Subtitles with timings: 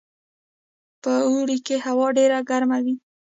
[1.01, 2.95] په اوړي کې هوا ډیره ګرمه وي